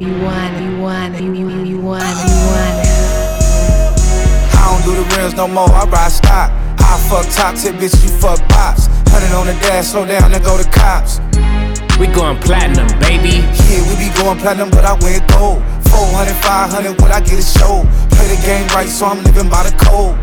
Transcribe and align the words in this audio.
You 0.00 0.10
want 0.22 0.56
it, 0.56 0.62
you 0.62 0.80
want 0.82 1.14
it, 1.14 1.22
you, 1.22 1.32
you, 1.32 1.48
you 1.62 1.78
want 1.78 2.02
it, 2.02 2.26
you 2.26 2.40
want 2.50 2.82
it. 2.82 2.90
I 4.50 4.66
don't 4.66 4.82
do 4.82 4.90
the 4.98 5.06
rims 5.14 5.34
no 5.34 5.46
more, 5.46 5.70
I 5.70 5.86
ride 5.86 6.10
stock. 6.10 6.50
I 6.82 6.98
fuck 7.06 7.22
top 7.30 7.54
tip, 7.54 7.76
bitch, 7.76 7.94
you 8.02 8.10
fuck 8.18 8.42
pops. 8.50 8.90
Hundred 9.14 9.30
on 9.38 9.46
the 9.46 9.54
dash, 9.62 9.94
slow 9.94 10.04
down, 10.04 10.32
then 10.32 10.42
go 10.42 10.58
to 10.58 10.68
cops. 10.68 11.20
We 12.02 12.08
going 12.08 12.42
platinum, 12.42 12.90
baby. 12.98 13.38
Yeah, 13.70 13.86
we 13.86 13.94
be 14.02 14.10
going 14.18 14.36
platinum, 14.42 14.70
but 14.70 14.84
I 14.84 14.98
win 14.98 15.22
gold. 15.30 15.62
400, 15.86 16.34
500, 16.42 17.00
when 17.00 17.12
I 17.12 17.20
get 17.20 17.38
a 17.38 17.46
show. 17.46 17.86
Play 18.18 18.34
the 18.34 18.40
game 18.42 18.66
right, 18.74 18.88
so 18.88 19.06
I'm 19.06 19.22
living 19.22 19.48
by 19.48 19.62
the 19.62 19.78
code. 19.78 20.18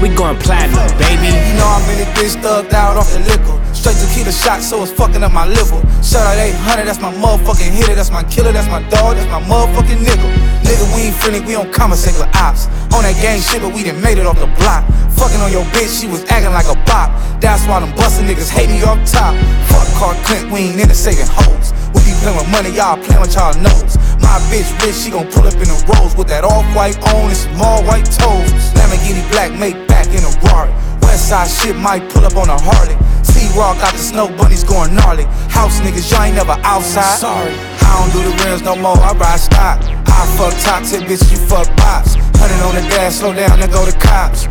We 0.00 0.08
going 0.16 0.40
platinum, 0.40 0.88
baby. 0.96 1.28
You 1.28 1.54
know 1.60 1.68
I'm 1.76 1.84
in 1.92 2.08
it, 2.08 2.10
bitch, 2.16 2.40
thugged 2.40 2.72
out 2.72 2.96
off 2.96 3.12
the 3.12 3.20
liquor. 3.20 3.57
Straight 3.72 3.96
tequila 3.96 4.32
shot, 4.32 4.60
so 4.62 4.82
it's 4.82 4.92
fucking 4.92 5.22
up 5.22 5.32
my 5.32 5.46
liver. 5.46 5.80
Shout 6.02 6.26
out 6.26 6.38
800, 6.38 6.86
that's 6.86 7.00
my 7.00 7.12
motherfucking 7.14 7.70
hitter, 7.70 7.94
that's 7.94 8.10
my 8.10 8.24
killer, 8.24 8.52
that's 8.52 8.68
my 8.68 8.82
dog, 8.88 9.16
that's 9.16 9.30
my 9.30 9.42
motherfucking 9.44 10.00
nigga. 10.02 10.28
Nigga, 10.64 10.84
we 10.94 11.08
ain't 11.08 11.16
friendly, 11.16 11.40
we 11.40 11.52
don't 11.52 11.72
conversate 11.72 12.14
with 12.18 12.28
ops. 12.36 12.66
On 12.96 13.04
that 13.04 13.16
gang 13.20 13.40
shit, 13.40 13.60
but 13.62 13.72
we 13.72 13.84
done 13.84 14.00
made 14.00 14.18
it 14.18 14.26
off 14.26 14.38
the 14.38 14.50
block. 14.58 14.84
Fucking 15.18 15.40
on 15.40 15.50
your 15.50 15.64
bitch, 15.74 15.90
she 16.00 16.06
was 16.06 16.24
acting 16.30 16.52
like 16.54 16.70
a 16.70 16.78
bop. 16.86 17.10
That's 17.40 17.66
why 17.66 17.80
them 17.80 17.94
bustin' 17.94 18.26
niggas 18.26 18.50
hate 18.50 18.70
me 18.70 18.82
off 18.82 18.98
top. 19.06 19.34
Fuck 19.70 19.86
Clark 19.98 20.16
Kent, 20.26 20.50
we 20.50 20.70
ain't 20.70 20.80
into 20.80 20.94
saving 20.94 21.26
hoes. 21.26 21.74
We 21.94 22.02
be 22.06 22.12
playin' 22.22 22.38
with 22.38 22.48
money, 22.50 22.70
y'all 22.70 22.96
playin' 22.98 23.20
with 23.20 23.34
y'all 23.34 23.54
knows. 23.58 23.98
My 24.22 24.38
bitch 24.50 24.68
rich, 24.82 24.94
she 24.94 25.10
gon' 25.10 25.26
pull 25.30 25.46
up 25.46 25.54
in 25.58 25.68
the 25.70 25.78
rose 25.90 26.14
with 26.16 26.28
that 26.28 26.44
off-white 26.44 26.98
on 27.14 27.30
and 27.30 27.36
small 27.36 27.82
white 27.84 28.06
toes. 28.06 28.50
Lamborghini 28.78 29.22
black, 29.30 29.52
make 29.54 29.76
back 29.86 30.06
in 30.08 30.22
a 30.22 30.32
Rari. 30.46 30.72
Westside 31.02 31.48
shit 31.48 31.76
might 31.76 32.08
pull 32.10 32.24
up 32.24 32.36
on 32.36 32.48
a 32.48 32.58
Harley. 32.58 32.98
C-Rock 33.28 33.76
got 33.78 33.92
the 33.92 34.00
snow 34.00 34.28
bunnies 34.28 34.64
going 34.64 34.94
gnarly. 34.94 35.24
House 35.52 35.80
niggas, 35.80 36.10
y'all 36.10 36.24
ain't 36.24 36.36
never 36.36 36.56
outside. 36.64 37.18
Sorry, 37.18 37.52
I 37.52 37.88
don't 38.00 38.12
do 38.12 38.20
the 38.24 38.32
rims 38.44 38.62
no 38.62 38.74
more, 38.76 38.96
I 38.98 39.12
ride 39.12 39.40
stock. 39.40 39.84
I 39.84 40.26
fuck 40.36 40.54
top 40.64 40.82
tip, 40.84 41.04
bitch, 41.04 41.24
you 41.30 41.38
fuck 41.38 41.68
pops. 41.76 42.16
Hundred 42.40 42.60
on 42.64 42.74
the 42.74 42.84
dash, 42.88 43.20
slow 43.20 43.34
down, 43.34 43.60
then 43.60 43.70
go 43.70 43.84
to 43.84 43.96
cops. 43.98 44.46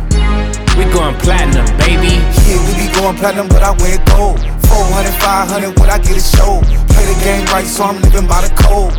We 0.78 0.84
going 0.94 1.16
platinum, 1.18 1.66
baby. 1.76 2.22
Yeah, 2.46 2.62
we 2.62 2.72
be 2.78 2.86
going 2.94 3.16
platinum, 3.16 3.48
but 3.48 3.62
I 3.62 3.72
win 3.82 3.98
gold. 4.14 4.38
400, 4.68 5.10
500 5.18 5.78
when 5.80 5.90
I 5.90 5.98
get 5.98 6.16
a 6.16 6.22
show. 6.22 6.60
Play 6.92 7.04
the 7.10 7.18
game 7.24 7.44
right, 7.46 7.66
so 7.66 7.84
I'm 7.84 8.00
living 8.02 8.28
by 8.28 8.46
the 8.46 8.52
code. 8.54 8.94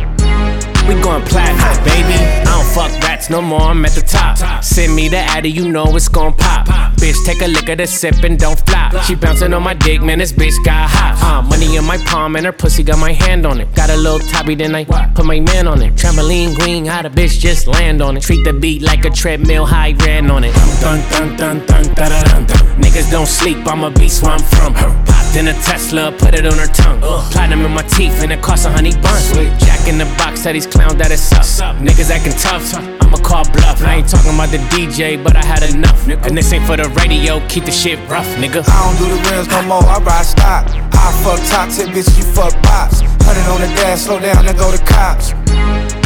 We 0.88 1.00
going 1.00 1.22
platinum, 1.24 1.84
baby. 1.84 2.14
I 2.14 2.44
don't 2.44 2.66
fuck 2.74 2.90
rats 3.02 3.30
no 3.30 3.40
more, 3.40 3.62
I'm 3.62 3.84
at 3.84 3.92
the 3.92 4.00
top. 4.00 4.62
Send 4.62 4.94
me 4.94 5.08
the 5.08 5.18
addy, 5.18 5.50
you 5.50 5.70
know 5.70 5.84
it's 5.96 6.08
gon' 6.08 6.34
pop. 6.34 6.66
Bitch, 6.96 7.16
take 7.24 7.40
a 7.40 7.46
lick 7.46 7.68
of 7.68 7.78
the 7.78 7.86
sip 7.86 8.22
and 8.24 8.38
don't 8.38 8.58
flop. 8.66 8.92
She 9.04 9.14
bouncing 9.14 9.54
on 9.54 9.62
my 9.62 9.74
dick, 9.74 10.02
man, 10.02 10.18
this 10.18 10.32
bitch 10.32 10.54
got 10.64 10.90
hot. 10.90 11.16
Uh, 11.22 11.42
money 11.48 11.76
in 11.76 11.84
my 11.84 11.96
palm 11.98 12.36
and 12.36 12.44
her 12.44 12.52
pussy 12.52 12.82
got 12.82 12.98
my 12.98 13.12
hand 13.12 13.46
on 13.46 13.60
it. 13.60 13.74
Got 13.74 13.90
a 13.90 13.96
little 13.96 14.18
tabby, 14.18 14.54
then 14.54 14.74
I 14.74 14.84
put 14.84 15.24
my 15.24 15.40
man 15.40 15.66
on 15.66 15.80
it. 15.80 15.94
Trampoline 15.94 16.56
queen, 16.58 16.84
how 16.84 17.02
the 17.02 17.08
bitch 17.08 17.38
just 17.38 17.66
land 17.66 18.02
on 18.02 18.16
it. 18.16 18.22
Treat 18.22 18.44
the 18.44 18.52
beat 18.52 18.82
like 18.82 19.04
a 19.04 19.10
treadmill, 19.10 19.64
high 19.66 19.94
ran 20.00 20.30
on 20.30 20.44
it. 20.44 20.54
Dun 20.80 21.00
dun 21.10 21.36
dun 21.36 21.66
dun 21.66 21.82
dun 21.94 22.24
dun 22.24 22.46
dun. 22.46 22.82
Niggas 22.82 23.10
don't 23.10 23.26
sleep, 23.28 23.58
I'm 23.66 23.84
a 23.84 23.90
beast 23.90 24.22
where 24.22 24.32
I'm 24.32 24.42
from. 24.42 24.74
Popped 24.74 25.36
in 25.36 25.48
a 25.48 25.52
Tesla, 25.52 26.12
put 26.18 26.34
it 26.34 26.44
on 26.44 26.58
her 26.58 26.66
tongue. 26.66 27.00
Platinum 27.30 27.64
in 27.64 27.72
my 27.72 27.82
teeth, 27.82 28.22
and 28.22 28.32
it 28.32 28.42
cost 28.42 28.66
a 28.66 28.70
honey 28.70 28.92
bun. 28.92 29.20
Jack 29.60 29.88
in 29.88 29.96
the 29.96 30.06
box, 30.18 30.42
said 30.42 30.54
these 30.54 30.66
clowns 30.80 30.96
that 30.96 31.12
it's 31.12 31.60
up. 31.60 31.76
Niggas 31.76 32.10
acting 32.10 32.32
tough, 32.40 32.64
I'ma 32.74 33.18
call 33.20 33.44
bluff. 33.52 33.82
I 33.84 34.00
ain't 34.00 34.08
talking 34.08 34.32
about 34.32 34.50
the 34.50 34.58
DJ, 34.72 35.22
but 35.22 35.36
I 35.36 35.44
had 35.44 35.62
enough. 35.62 36.08
And 36.08 36.36
this 36.36 36.52
ain't 36.52 36.64
for 36.64 36.76
the 36.76 36.88
radio, 37.00 37.40
keep 37.48 37.64
the 37.64 37.72
shit 37.72 37.98
rough, 38.08 38.28
nigga. 38.40 38.64
I 38.64 38.78
don't 38.84 38.96
do 38.96 39.06
the 39.12 39.20
rims 39.28 39.48
no 39.48 39.62
more, 39.68 39.84
I 39.84 39.98
ride 40.00 40.24
stock. 40.24 40.64
I 40.96 41.12
fuck 41.20 41.40
top 41.52 41.68
tip, 41.68 41.92
bitch, 41.92 42.08
you 42.16 42.24
fuck 42.24 42.52
pops. 42.64 43.00
Hundred 43.24 43.44
on 43.52 43.60
the 43.60 43.70
dash, 43.76 44.08
slow 44.08 44.18
down, 44.20 44.44
then 44.44 44.56
go 44.56 44.72
to 44.72 44.80
cops. 44.84 45.34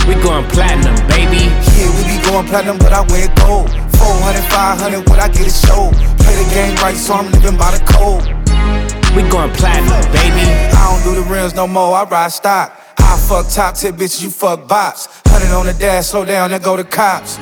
We 0.07 0.15
going 0.21 0.47
platinum, 0.51 0.97
baby. 1.09 1.47
Yeah, 1.79 1.89
we 1.95 2.03
be 2.11 2.19
going 2.27 2.47
platinum, 2.47 2.79
but 2.79 2.93
I 2.93 3.01
win 3.09 3.31
gold. 3.47 3.71
400, 3.71 4.43
500 4.51 5.09
when 5.09 5.21
I 5.21 5.29
get 5.29 5.47
a 5.47 5.55
show. 5.55 5.91
Play 6.21 6.35
the 6.35 6.49
game 6.51 6.75
right, 6.83 6.97
so 6.97 7.15
I'm 7.15 7.31
living 7.31 7.57
by 7.57 7.71
the 7.71 7.83
code. 7.87 8.27
We 9.15 9.23
going 9.31 9.53
platinum, 9.55 10.03
baby. 10.11 10.45
I 10.75 10.83
don't 10.91 11.03
do 11.07 11.23
the 11.23 11.27
rims 11.31 11.55
no 11.55 11.67
more, 11.67 11.97
I 11.97 12.05
ride 12.05 12.33
stock. 12.33 12.84
I 13.25 13.27
fuck 13.27 13.49
top 13.49 13.75
tip, 13.75 13.95
bitch, 13.97 14.23
you 14.23 14.29
fuck 14.29 14.69
bops. 14.69 15.09
Hundred 15.29 15.51
on 15.57 15.65
the 15.65 15.73
dash, 15.73 16.09
slow 16.09 16.27
down, 16.27 16.51
then 16.51 16.61
go 16.61 16.77
to 16.77 16.85
cops. 16.85 17.39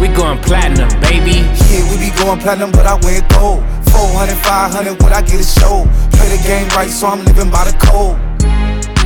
We 0.00 0.08
going 0.08 0.40
platinum, 0.42 0.88
baby. 1.00 1.46
Yeah, 1.70 1.86
we 1.94 2.10
be 2.10 2.10
going 2.18 2.40
platinum, 2.40 2.72
but 2.72 2.86
I 2.86 2.94
win 3.06 3.22
gold. 3.30 3.62
400, 3.94 4.34
500 4.42 5.00
when 5.00 5.12
I 5.12 5.22
get 5.22 5.38
a 5.38 5.44
show. 5.44 5.86
Play 6.10 6.36
the 6.36 6.42
game 6.44 6.66
right, 6.70 6.90
so 6.90 7.06
I'm 7.06 7.24
living 7.24 7.50
by 7.50 7.70
the 7.70 7.76
code. 7.86 8.18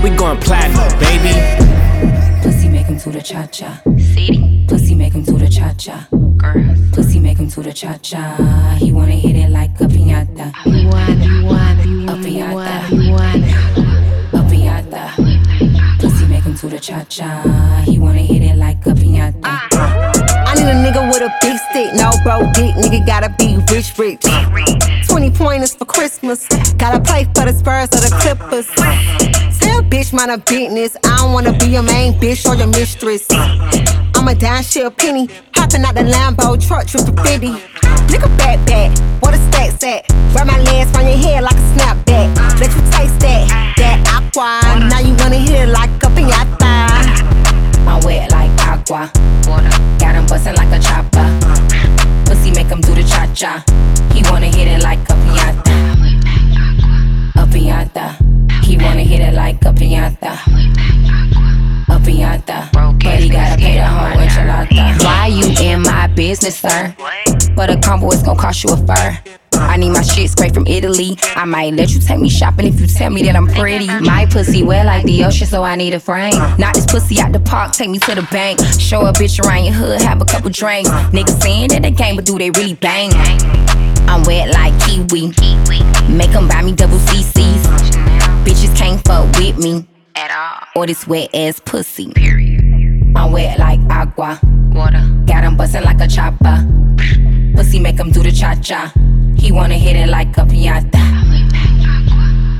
We 0.03 0.09
going 0.17 0.41
platinum, 0.41 0.89
baby. 0.99 1.37
Pussy 2.43 2.71
make 2.71 2.87
him 2.87 2.97
do 2.97 3.13
the 3.13 3.21
cha 3.21 3.45
cha. 3.49 3.83
City, 4.15 4.65
Pussy 4.69 4.95
make 4.95 5.13
him 5.13 5.23
do 5.25 5.37
the 5.37 5.49
cha 5.51 5.75
cha. 5.75 6.09
girls. 6.39 6.79
Pussy 6.93 7.21
make 7.21 7.37
him 7.37 7.49
do 7.49 7.63
the 7.63 7.75
cha 7.75 7.99
cha. 7.99 8.37
He 8.81 8.91
wanna 8.91 9.13
hit 9.13 9.37
it 9.37 9.51
like 9.51 9.79
a 9.83 9.85
piñata. 9.85 10.51
You 10.65 10.89
want 10.89 11.11
it, 11.11 11.27
you 11.27 11.45
want 11.45 11.81
it, 11.81 11.87
you, 11.87 12.09
A 12.09 12.17
you, 12.17 12.39
you 12.39 12.41
piñata. 12.41 13.11
want 13.13 13.45
it, 13.45 14.10
cha 16.81 17.05
cha. 17.09 17.83
He 17.87 17.99
wanna 17.99 18.21
hit 18.21 18.43
it 18.43 18.57
like 18.57 18.85
a 18.87 18.91
piñata. 18.91 19.41
Ah. 19.45 20.13
I 20.47 20.55
need 20.55 20.67
a 20.67 20.75
nigga 20.75 21.07
with 21.09 21.23
a 21.23 21.31
big 21.43 21.59
stick, 21.71 21.95
no 21.95 22.11
bro 22.25 22.41
dick. 22.55 22.75
Nigga 22.77 23.07
gotta 23.07 23.29
be 23.39 23.59
rich, 23.71 23.93
rich. 23.99 24.25
20 25.07 25.31
pointers 25.33 25.75
for 25.75 25.85
Christmas. 25.85 26.47
Gotta 26.79 27.01
play 27.01 27.25
for 27.35 27.45
the 27.45 27.53
Spurs 27.53 27.89
or 27.93 28.01
the 28.01 28.11
Clippers. 28.21 28.67
Tell 29.61 29.83
bitch 29.83 30.13
mind 30.13 30.31
a 30.31 30.39
business. 30.39 30.97
I 31.05 31.19
don't 31.19 31.33
wanna 31.33 31.53
be 31.59 31.67
your 31.67 31.83
main 31.83 32.15
bitch 32.15 32.49
or 32.49 32.55
your 32.57 32.69
mistress. 32.69 33.27
I'm 34.21 34.29
a 34.29 34.35
down 34.35 34.63
shit 34.63 34.95
penny. 34.99 35.31
Hopping 35.55 35.83
out 35.83 35.95
the 35.95 36.03
Lambo 36.03 36.61
truck, 36.61 36.87
trip 36.87 37.07
to 37.07 37.23
50. 37.23 37.57
Nigga 38.13 38.29
back 38.37 38.61
back, 38.67 38.93
what 39.23 39.33
a 39.33 39.39
stacks 39.49 39.83
at? 39.83 40.05
Wrap 40.35 40.47
my 40.47 40.61
legs 40.61 40.91
from 40.91 41.07
your 41.09 41.17
head 41.17 41.43
like 41.43 41.57
a 41.57 41.67
snapback. 41.73 42.29
Let 42.61 42.69
you 42.69 42.83
taste 42.93 43.19
that, 43.21 43.49
that 43.79 44.05
aqua. 44.13 44.61
Now 44.91 45.01
you 45.01 45.15
wanna 45.15 45.39
hit 45.39 45.69
it 45.69 45.73
like 45.73 45.89
a 46.03 46.13
piñata. 46.13 47.01
I'm 47.89 48.05
wet 48.05 48.31
like 48.31 48.51
aqua. 48.61 49.11
Got 49.99 50.15
him 50.15 50.27
bustin' 50.27 50.55
like 50.55 50.69
a 50.69 50.83
chopper. 50.83 51.25
Pussy 52.27 52.51
make 52.51 52.67
him 52.67 52.83
do 52.83 52.93
the 52.93 53.03
cha 53.03 53.25
cha. 53.35 53.65
He 54.13 54.23
wanna 54.31 54.49
hit 54.49 54.69
it 54.69 54.83
like 54.83 55.01
a 55.09 55.15
piñata. 55.15 56.00
Business, 66.41 66.59
sir? 66.59 66.95
But 67.55 67.71
a 67.71 67.79
combo 67.81 68.11
is 68.11 68.23
gonna 68.23 68.39
cost 68.39 68.65
you 68.65 68.71
a 68.73 68.77
fur. 68.77 69.19
I 69.55 69.77
need 69.77 69.91
my 69.91 70.03
shit 70.03 70.31
straight 70.31 70.55
from 70.55 70.67
Italy. 70.67 71.19
I 71.37 71.45
might 71.45 71.75
let 71.75 71.91
you 71.91 72.01
take 72.01 72.19
me 72.19 72.31
shopping 72.31 72.67
if 72.67 72.81
you 72.81 72.87
tell 72.87 73.11
me 73.11 73.23
that 73.25 73.37
I'm 73.37 73.47
pretty. 73.47 73.87
My 73.87 74.27
pussy 74.27 74.63
wet 74.63 74.87
like 74.87 75.05
the 75.05 75.25
ocean, 75.25 75.47
so 75.47 75.63
I 75.63 75.77
need 75.77 75.93
a 75.95 76.01
frame. 76.01 76.33
Not 76.59 76.75
this 76.75 76.87
pussy 76.87 77.21
out 77.21 77.33
the 77.33 77.41
park, 77.41 77.73
take 77.73 77.91
me 77.91 77.99
to 78.01 78.15
the 78.15 78.27
bank. 78.33 78.59
Show 78.79 79.03
a 79.07 79.13
bitch 79.13 79.39
around 79.45 79.65
your 79.65 79.75
hood, 79.75 80.01
have 80.01 80.23
a 80.23 80.25
couple 80.25 80.51
drinks. 80.51 80.89
Niggas 81.13 81.43
saying 81.43 81.69
that 81.69 81.83
they 81.83 81.91
game, 81.91 82.17
but 82.17 82.25
do 82.25 82.39
they 82.39 82.51
really 82.51 82.75
bang? 82.75 83.11
I'm 84.09 84.23
wet 84.25 84.51
like 84.55 84.75
kiwi. 84.81 85.33
Make 86.09 86.31
'em 86.35 86.49
buy 86.49 86.63
me 86.63 86.73
double 86.73 86.99
CCs. 86.99 87.63
Bitches 88.45 88.75
can't 88.77 89.05
fuck 89.07 89.27
with 89.37 89.59
me. 89.59 89.87
at 90.17 90.31
all. 90.31 90.83
Or 90.83 90.87
this 90.87 91.07
wet 91.07 91.31
ass 91.35 91.61
pussy. 91.65 92.13
Period. 92.13 93.13
I'm 93.17 93.33
wet 93.33 93.59
like 93.59 93.81
agua. 93.89 94.39
Water, 94.81 95.05
Got 95.27 95.45
him 95.45 95.57
bustin' 95.59 95.85
like 95.85 96.01
a 96.01 96.09
chopper. 96.09 96.57
Pussy 97.55 97.79
make 97.79 97.99
him 97.99 98.11
do 98.11 98.23
the 98.23 98.33
cha 98.33 98.55
cha. 98.55 98.91
He 99.37 99.53
wanna 99.53 99.75
hit 99.75 99.95
it 99.95 100.09
like 100.09 100.35
a 100.39 100.45
piñata. 100.47 101.03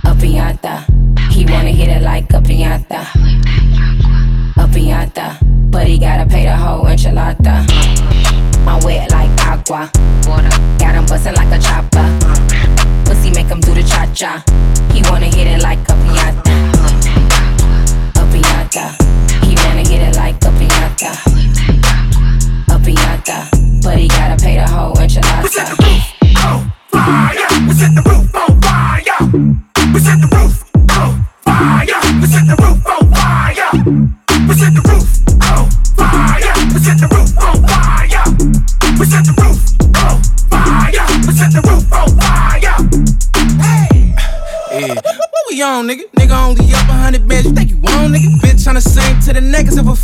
A 0.05 0.13
piñata. 0.21 0.85
He 1.33 1.47
wanna 1.47 1.71
hit 1.71 1.89
it 1.89 2.03
like 2.03 2.31
a 2.35 2.41
piñata. 2.43 3.01
A 4.59 4.67
piñata. 4.69 5.39
But 5.71 5.87
he 5.87 5.97
gotta 5.97 6.27
pay 6.27 6.45
the 6.45 6.55
whole 6.55 6.85
enchilada. 6.85 7.65
I'm 8.69 8.85
wet 8.85 9.11
like 9.11 9.31
agua. 9.41 9.91
water, 10.29 10.51
Got 10.79 10.97
him 10.97 11.07
bustin' 11.07 11.35
like 11.37 11.53
a 11.57 11.59
chopper. 11.59 12.07
Pussy 13.07 13.31
make 13.31 13.47
him 13.47 13.61
do 13.61 13.73
the 13.73 13.83
cha 13.83 14.05
cha. 14.13 14.45
He 14.93 15.01
wanna 15.09 15.25
hit 15.25 15.47
it 15.47 15.63
like 15.63 15.89
a 15.89 15.95
piñata. 16.03 16.55
A 18.21 18.25
piñata. 18.29 18.85
He 19.47 19.57
wanna 19.65 19.89
hit 19.89 20.03
it 20.03 20.17
like 20.17 20.37
a 20.45 20.51
piñata. 20.59 21.50
A 23.91 23.97
piñata. 23.97 23.97
But 23.97 23.99
he 23.99 24.09
gotta 24.09 24.37
pay 24.37 24.57
the 24.57 24.67
whole 24.71 24.95
enchilada. 24.95 25.43
on 26.51 26.73
fire. 26.91 27.47
We 27.67 27.75
set 27.75 27.95
the 27.95 28.03
roof 28.07 28.35
on 28.35 28.61
fire. 28.63 29.05
We 29.93 30.01
set 30.01 30.21
the 30.21 30.29
roof 30.31 30.65
on 30.71 31.51
fire. 31.51 31.99
We 32.19 32.27
set 32.27 32.47
the 32.47 32.55
roof 32.63 32.87
on 32.87 33.11
fire. 33.11 33.71
We 34.47 34.55
set 34.55 34.75
the 34.75 34.83
roof 34.89 35.11
on 35.19 36.07
fire. 36.07 36.55
We 36.71 36.79
set 36.79 36.99
the 36.99 37.07
roof 37.11 37.39
on 37.39 37.57
fire. 37.67 38.25
We 38.99 39.05
set 39.07 39.25
the 39.25 39.33
roof 39.43 39.61
on 39.99 40.23
fire. 40.51 41.05
We 41.27 41.33
set 41.35 41.51
the 41.53 41.61
roof 41.67 41.93
on 41.93 42.09
fire. 42.19 42.77
Yeah. 44.71 44.95
What 44.95 45.45
we 45.51 45.63
on, 45.63 45.89
nigga? 45.89 46.05
Nigga 46.17 46.37
only 46.47 46.73
up 46.75 46.89
a 46.89 46.93
hundred 46.93 47.27
bands. 47.27 47.47
You 47.49 47.55
think 47.55 47.71
you 47.71 47.77
on, 47.77 48.13
nigga? 48.13 48.29
Bitch, 48.41 48.65
tryna 48.65 48.83
sing 48.83 49.19
to 49.27 49.33
the 49.33 49.41
niggas 49.41 49.79
of 49.79 49.89
a 49.89 49.97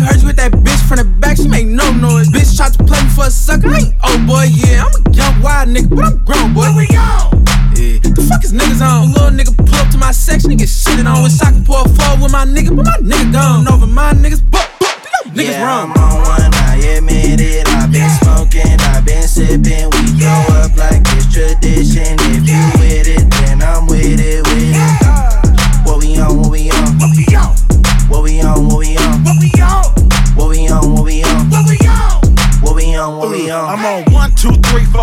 we? 0.00 0.06
Heard 0.06 0.20
you 0.20 0.26
with 0.28 0.36
that 0.36 0.52
bitch 0.52 0.82
from 0.86 0.98
the 0.98 1.04
back, 1.04 1.36
she 1.36 1.48
make 1.48 1.66
no 1.66 1.90
noise. 1.92 2.28
Bitch 2.28 2.56
tried 2.56 2.72
to 2.74 2.84
play 2.84 3.02
me 3.02 3.10
for 3.10 3.26
a 3.26 3.30
sucker, 3.30 3.68
I 3.68 3.78
ain't 3.78 3.94
oh 4.04 4.18
boy, 4.26 4.46
yeah. 4.50 4.84
I'm 4.84 4.92
a 4.94 5.00
young 5.10 5.42
wild 5.42 5.68
nigga, 5.68 5.90
but 5.90 6.04
I'm 6.04 6.18
grown, 6.24 6.54
boy. 6.54 6.70
we 6.76 6.86
on? 6.94 7.44
Yeah, 7.74 7.98
the 8.02 8.26
fuck 8.28 8.44
is 8.44 8.52
niggas 8.52 8.82
on? 8.82 9.12
Little 9.12 9.30
nigga 9.30 9.52
pull 9.56 9.74
up 9.74 9.90
to 9.90 9.98
my 9.98 10.12
section 10.12 10.50
and 10.50 10.58
get 10.58 10.68
shitted 10.68 11.06
on. 11.06 11.22
Wish 11.22 11.40
I 11.40 11.52
could 11.52 11.66
pour 11.66 11.82
a 11.82 11.88
four 11.88 12.22
with 12.22 12.32
my 12.32 12.44
nigga, 12.44 12.74
but 12.74 12.86
my 12.86 12.98
nigga 13.02 13.32
gone. 13.32 13.68
Over 13.68 13.86
my 13.86 14.12
niggas, 14.14 14.42
but, 14.50 14.66
but, 14.78 14.94
niggas 15.34 15.58
yeah, 15.58 15.66
wrong. 15.66 15.92
I'm 15.94 16.02
on 16.02 16.14
one, 16.22 16.54
I 16.54 16.98
admit 16.98 17.40
it. 17.40 17.68
I've 17.68 17.90
been 17.90 18.10
smoking, 18.22 18.78
I've 18.80 19.04
been 19.04 19.26
sipping. 19.26 19.97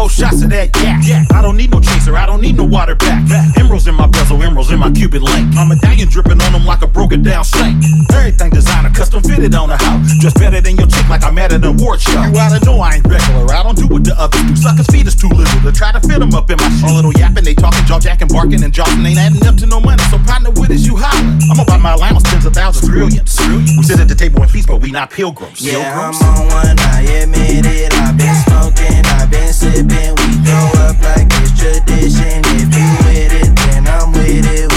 Four 0.05 0.25
shots 0.25 0.43
of 0.43 0.49
that 0.49 0.69
yak. 0.77 1.31
I 1.31 1.41
don't 1.41 1.57
need 1.57 1.71
no 1.71 1.79
chaser, 1.79 2.15
I 2.15 2.25
don't 2.25 2.41
need 2.41 2.57
no 2.57 2.63
water 2.63 2.95
back. 2.95 3.25
Emeralds 3.57 3.87
in 3.87 3.95
my 3.95 4.07
bezel, 4.07 4.41
emeralds 4.41 4.71
in 4.71 4.79
my 4.79 4.91
Cuban 4.91 5.23
link. 5.23 5.53
My 5.53 5.65
medallion 5.65 6.07
dripping 6.09 6.41
on 6.41 6.53
them 6.53 6.65
like 6.65 6.81
a 6.81 6.87
broken 7.05 7.21
down 7.21 7.43
sink. 7.43 7.77
Everything 8.13 8.49
designer, 8.49 8.89
custom 8.89 9.21
fitted 9.21 9.53
on 9.53 9.69
the 9.69 9.77
house. 9.77 10.01
Dressed 10.19 10.39
better 10.39 10.59
than 10.59 10.75
your 10.75 10.87
chick, 10.87 11.07
like 11.07 11.23
I'm 11.23 11.37
at 11.37 11.53
an 11.53 11.63
award 11.63 12.01
show. 12.01 12.17
You 12.17 12.33
oughta 12.33 12.57
know 12.65 12.81
I 12.81 12.95
ain't 12.95 13.05
regular, 13.05 13.45
I 13.53 13.61
don't 13.61 13.77
do 13.77 13.85
what 13.85 14.03
the 14.03 14.17
others 14.17 14.41
do. 14.41 14.55
Suckers' 14.55 14.87
feet 14.87 15.05
is 15.05 15.15
too 15.15 15.29
little 15.29 15.61
to 15.61 15.71
try 15.71 15.91
to 15.91 15.99
fit 16.01 16.17
them 16.17 16.33
up 16.33 16.49
in 16.49 16.57
my 16.57 16.69
shit. 16.69 16.89
A 16.89 16.93
little 16.93 17.13
yapping, 17.13 17.43
they 17.43 17.53
talking, 17.53 17.85
jaw 17.85 17.99
jacking, 17.99 18.29
barking, 18.29 18.63
and 18.63 18.73
jawing 18.73 19.05
ain't 19.05 19.19
adding 19.19 19.45
up 19.45 19.55
to 19.57 19.67
no 19.67 19.79
money. 19.79 20.01
So 20.09 20.17
partner 20.25 20.49
with 20.49 20.71
us, 20.71 20.81
you 20.81 20.97
hollering. 20.97 21.37
I'm 21.51 21.59
about 21.59 21.81
my 21.81 21.93
allowance, 21.93 22.23
tens 22.23 22.45
of 22.45 22.53
thousands, 22.53 22.89
trillions. 22.89 23.37
We 23.77 23.83
sit 23.85 23.99
at 23.99 24.07
the 24.07 24.17
table 24.17 24.41
and 24.41 24.49
feast, 24.49 24.67
but 24.67 24.81
we 24.81 24.89
not 24.89 25.11
pilgrims. 25.11 25.61
Yeah, 25.61 25.77
Pilgrims. 25.77 26.17
I'm 26.25 26.41
on 26.41 26.47
one, 26.49 26.79
I 26.89 27.05
admit 27.21 27.69
it. 27.69 27.93
I've 27.93 28.17
been 28.17 28.33
smoking, 28.49 29.05
I've 29.13 29.29
been 29.29 29.53
sipping. 29.53 30.13
We 30.17 30.41
go 30.41 30.57
up 30.89 30.97
like 31.05 31.29
it's 31.37 31.53
tradition. 31.53 32.41
If 32.57 32.73
you 32.73 32.89
with 33.05 33.33
it, 33.45 33.53
then 33.53 33.85
I'm 33.85 34.09
with 34.09 34.49
it. 34.49 34.74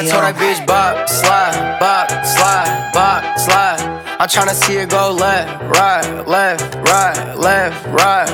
I 0.00 0.06
told 0.06 0.22
that 0.24 0.34
bitch 0.36 0.66
bop, 0.66 1.06
slide, 1.10 1.76
bop, 1.78 2.08
slide, 2.24 2.90
bop, 2.94 3.38
slide. 3.38 3.80
I'm 4.18 4.28
tryna 4.28 4.54
see 4.54 4.78
it 4.78 4.88
go 4.88 5.12
left, 5.12 5.60
right, 5.76 6.26
left, 6.26 6.74
right, 6.76 7.36
left, 7.36 7.86
right. 7.88 8.26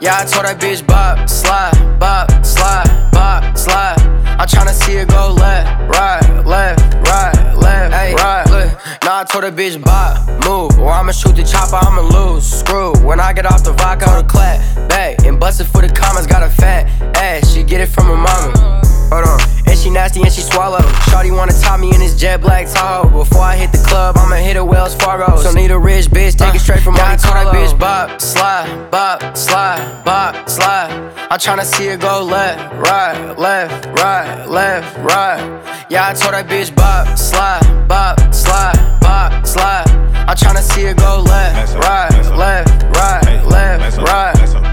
Yeah, 0.00 0.18
I 0.18 0.24
told 0.24 0.46
that 0.46 0.58
bitch 0.58 0.84
bop, 0.84 1.30
slide, 1.30 1.78
bop, 2.00 2.44
slide, 2.44 3.10
bop, 3.12 3.56
slide. 3.56 4.00
I'm 4.36 4.48
tryna 4.48 4.72
see 4.72 4.94
it 4.94 5.10
go 5.10 5.32
left, 5.32 5.96
right, 5.96 6.44
left, 6.44 6.92
right, 7.06 7.54
left, 7.54 7.94
hey, 7.94 8.14
right. 8.16 8.44
Look, 8.50 9.04
now 9.04 9.20
I 9.20 9.24
told 9.24 9.44
that 9.44 9.54
bitch 9.54 9.80
bop, 9.80 10.26
move, 10.44 10.76
or 10.80 10.90
I'ma 10.90 11.12
shoot 11.12 11.36
the 11.36 11.44
chopper, 11.44 11.76
I'ma 11.86 12.02
lose. 12.02 12.44
Screw. 12.44 12.94
When 13.06 13.20
I 13.20 13.32
get 13.32 13.46
off 13.46 13.62
the 13.62 13.74
vodka, 13.74 14.06
the 14.06 14.24
clap, 14.24 14.88
back 14.88 15.24
and 15.24 15.38
bust 15.38 15.60
it 15.60 15.66
for 15.66 15.82
the 15.82 15.88
comments. 15.88 16.26
Got 16.26 16.42
a 16.42 16.50
fat 16.50 16.90
ass, 17.16 17.54
she 17.54 17.62
get 17.62 17.80
it 17.80 17.86
from 17.86 18.06
her 18.06 18.16
mama. 18.16 18.82
Hold 19.12 19.28
on. 19.28 19.40
And 19.68 19.78
she 19.78 19.90
nasty 19.90 20.22
and 20.22 20.32
she 20.32 20.40
swallow. 20.40 20.78
Shawty 21.12 21.36
wanna 21.36 21.52
top 21.52 21.78
me 21.80 21.92
in 21.92 22.00
this 22.00 22.18
jet 22.18 22.40
black 22.40 22.66
Tahoe. 22.66 23.10
Before 23.10 23.42
I 23.42 23.56
hit 23.56 23.70
the 23.70 23.84
club, 23.86 24.16
I'ma 24.16 24.36
hit 24.36 24.56
a 24.56 24.64
Wells 24.64 24.94
Fargo. 24.94 25.36
So 25.36 25.52
need 25.52 25.70
a 25.70 25.78
rich 25.78 26.06
bitch, 26.06 26.38
take 26.38 26.54
it 26.54 26.60
straight 26.60 26.82
from 26.82 26.94
Monte 26.94 27.22
Carlo. 27.22 27.52
that 27.52 27.54
bitch 27.54 27.78
bop, 27.78 28.22
slide, 28.22 28.90
bop, 28.90 29.36
slide, 29.36 30.02
bop, 30.02 30.48
slide. 30.48 30.90
I'm 31.30 31.38
tryna 31.38 31.64
see 31.64 31.88
it 31.88 32.00
go 32.00 32.22
left, 32.24 32.74
right, 32.74 33.38
left, 33.38 33.84
right, 34.00 34.46
left, 34.48 34.96
right. 34.98 35.86
Yeah, 35.90 36.08
I 36.08 36.14
told 36.14 36.32
that 36.32 36.48
bitch 36.48 36.74
bop, 36.74 37.18
slide, 37.18 37.86
bop, 37.86 38.18
slide, 38.32 38.98
bop, 39.02 39.46
slide. 39.46 39.90
I'm 40.26 40.36
tryna 40.36 40.62
see 40.62 40.86
it 40.86 40.96
go 40.96 41.20
left, 41.20 41.74
right, 41.74 42.34
left, 42.34 42.96
right, 42.96 43.44
left, 43.44 43.98
right. 43.98 44.71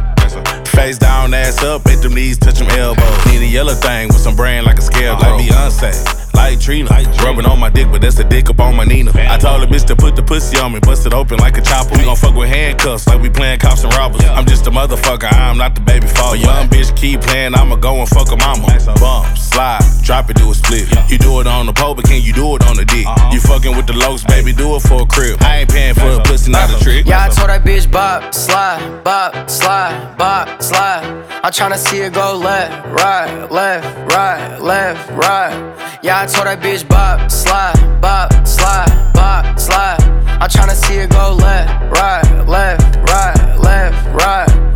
Face 0.80 0.98
down, 0.98 1.34
ass 1.34 1.62
up, 1.62 1.86
at 1.88 2.02
them 2.02 2.14
knees, 2.14 2.38
touch 2.38 2.60
them 2.60 2.70
elbows. 2.70 3.26
Need 3.26 3.42
a 3.42 3.46
yellow 3.46 3.74
thing 3.74 4.08
with 4.08 4.22
some 4.22 4.34
brand 4.34 4.66
like 4.66 4.78
a 4.78 4.82
scale, 4.82 5.16
like 5.16 5.46
Beyonce. 5.46 6.19
Like 6.34 6.60
Trina, 6.60 6.90
rubbing 7.24 7.46
on 7.46 7.60
my 7.60 7.70
dick, 7.70 7.88
but 7.92 8.02
that's 8.02 8.18
a 8.20 8.24
dick 8.24 8.50
up 8.50 8.60
on 8.60 8.76
my 8.76 8.84
Nina. 8.86 9.12
I 9.16 9.38
told 9.38 9.62
the 9.62 9.68
bitch 9.68 9.86
to 9.88 9.96
put 9.96 10.16
the 10.16 10.24
pussy 10.24 10.58
on 10.58 10.74
me, 10.74 10.80
bust 10.80 11.06
it 11.06 11.14
open 11.14 11.38
like 11.40 11.58
a 11.58 11.62
chopper. 11.62 11.98
We 11.98 12.04
gon' 12.04 12.16
fuck 12.16 12.36
with 12.36 12.50
handcuffs 12.50 13.08
like 13.08 13.22
we 13.22 13.30
playing 13.30 13.60
cops 13.60 13.84
and 13.84 13.94
robbers. 13.96 14.24
I'm 14.26 14.46
just 14.46 14.66
a 14.68 14.72
motherfucker, 14.72 15.32
I'm 15.32 15.58
not 15.58 15.76
the 15.76 15.82
baby 15.82 16.08
father. 16.08 16.38
Young 16.38 16.68
bitch 16.68 16.96
keep 16.96 17.22
playing, 17.22 17.56
I'ma 17.56 17.76
go 17.76 18.00
and 18.00 18.10
fuck 18.10 18.30
her 18.30 18.38
mama. 18.38 18.68
Bump, 19.00 19.38
slide, 19.38 19.84
drop 20.02 20.30
it, 20.30 20.38
do 20.38 20.52
a 20.52 20.56
split. 20.56 20.90
You 21.10 21.18
do 21.18 21.40
it 21.42 21.48
on 21.48 21.66
the 21.66 21.74
pole, 21.74 21.96
but 21.96 22.06
can 22.06 22.22
you 22.22 22.34
do 22.34 22.56
it 22.56 22.66
on 22.66 22.76
the 22.76 22.86
dick? 22.86 23.06
Uh-huh. 23.06 23.32
You 23.34 23.40
fucking 23.40 23.76
with 23.76 23.88
the 23.88 23.94
locs, 23.94 24.24
baby, 24.24 24.54
do 24.54 24.76
it 24.76 24.82
for 24.82 25.04
a 25.04 25.06
crib. 25.06 25.42
I 25.42 25.60
ain't 25.60 25.70
paying 25.70 25.94
for 25.94 26.10
a 26.10 26.22
pussy, 26.24 26.52
not 26.52 26.70
a 26.70 26.84
trick. 26.84 27.06
Yeah, 27.06 27.26
I 27.26 27.30
told 27.30 27.50
that 27.50 27.64
bitch 27.64 27.92
bop, 27.92 28.34
slide, 28.34 29.04
bop, 29.04 29.50
slide, 29.50 30.16
bop, 30.18 30.62
slide. 30.62 31.04
I'm 31.44 31.52
tryna 31.52 31.78
see 31.78 32.00
it 32.00 32.14
go 32.14 32.36
left, 32.36 32.88
right, 32.88 33.50
left, 33.52 34.14
right, 34.14 34.58
left, 34.60 35.10
right. 35.12 36.00
Yeah, 36.02 36.19
I 36.20 36.26
told 36.26 36.48
that 36.48 36.60
bitch 36.60 36.86
bop, 36.86 37.32
slide, 37.32 38.02
bop, 38.02 38.46
slide, 38.46 39.14
bop, 39.14 39.58
slide. 39.58 40.02
I'm 40.42 40.50
tryna 40.50 40.76
see 40.76 40.96
it 40.96 41.10
go 41.12 41.34
left, 41.40 41.72
right, 41.94 42.46
left, 42.46 42.98
right, 43.10 43.58
left, 43.58 44.06
right. 44.14 44.69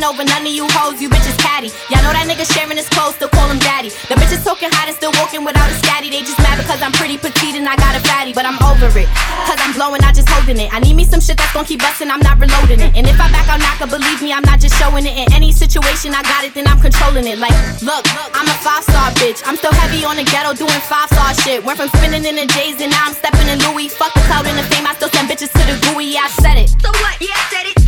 Ain't 0.00 0.08
over 0.08 0.24
none 0.24 0.48
of 0.48 0.52
you 0.52 0.64
hoes, 0.72 0.96
you 1.00 1.08
bitches 1.12 1.36
catty. 1.36 1.68
Y'all 1.92 2.00
know 2.00 2.12
that 2.16 2.24
nigga 2.24 2.48
sharing 2.48 2.76
his 2.80 2.88
clothes, 2.88 3.20
still 3.20 3.28
call 3.28 3.44
him 3.52 3.60
daddy. 3.60 3.92
The 4.08 4.16
bitches 4.16 4.40
talking 4.40 4.72
hot 4.72 4.88
and 4.88 4.96
still 4.96 5.12
walking 5.20 5.44
without 5.44 5.68
a 5.68 5.76
scatty. 5.76 6.08
They 6.08 6.24
just 6.24 6.40
mad 6.40 6.56
because 6.56 6.80
I'm 6.80 6.92
pretty 6.96 7.20
petite 7.20 7.60
and 7.60 7.68
I 7.68 7.76
got 7.76 7.92
a 7.92 8.00
fatty. 8.08 8.32
But 8.32 8.48
I'm 8.48 8.56
over 8.64 8.88
it, 8.96 9.08
cause 9.44 9.60
I'm 9.60 9.76
blowing, 9.76 10.00
not 10.00 10.16
just 10.16 10.28
holding 10.32 10.56
it. 10.56 10.72
I 10.72 10.80
need 10.80 10.96
me 10.96 11.04
some 11.04 11.20
shit 11.20 11.36
that's 11.36 11.52
gonna 11.52 11.68
keep 11.68 11.84
busting, 11.84 12.08
I'm 12.08 12.24
not 12.24 12.40
reloading 12.40 12.80
it. 12.80 12.96
And 12.96 13.04
if 13.04 13.20
I 13.20 13.28
back 13.28 13.44
out 13.52 13.60
knocker, 13.60 13.92
believe 13.92 14.24
me, 14.24 14.32
I'm 14.32 14.44
not 14.48 14.58
just 14.60 14.74
showing 14.80 15.04
it. 15.04 15.12
In 15.12 15.28
any 15.36 15.52
situation 15.52 16.16
I 16.16 16.24
got 16.24 16.48
it, 16.48 16.56
then 16.56 16.64
I'm 16.66 16.80
controlling 16.80 17.28
it. 17.28 17.36
Like, 17.36 17.54
look, 17.84 18.08
I'm 18.32 18.48
a 18.48 18.56
five 18.64 18.84
star 18.88 19.12
bitch. 19.20 19.44
I'm 19.44 19.60
still 19.60 19.74
heavy 19.84 20.04
on 20.08 20.16
the 20.16 20.24
ghetto 20.24 20.56
doing 20.56 20.80
five 20.88 21.12
star 21.12 21.34
shit. 21.44 21.60
Went 21.60 21.76
from 21.76 21.92
spinning 22.00 22.24
in 22.24 22.40
the 22.40 22.46
J's 22.56 22.80
and 22.80 22.88
now 22.88 23.04
I'm 23.04 23.14
stepping 23.14 23.48
in 23.52 23.60
Louis. 23.68 23.92
Fuck 23.92 24.16
the 24.16 24.24
cloud 24.24 24.48
and 24.48 24.56
the 24.56 24.64
fame, 24.72 24.88
I 24.88 24.96
still 24.96 25.12
send 25.12 25.28
bitches 25.28 25.52
to 25.52 25.62
the 25.68 25.76
gooey. 25.92 26.16
Yeah, 26.16 26.24
I 26.24 26.30
said 26.40 26.56
it. 26.56 26.72
So 26.80 26.88
what? 26.88 27.20
Yeah, 27.20 27.36
I 27.36 27.44
said 27.52 27.66
it. 27.68 27.79